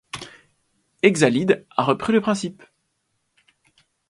[1.03, 2.63] Exalead a repris le principe.